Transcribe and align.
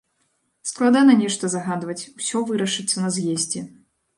Складана 0.69 1.13
нешта 1.19 1.51
загадваць, 1.55 1.99
усё 2.23 2.43
вырашыцца 2.49 2.95
на 3.05 3.13
з'ездзе. 3.19 3.67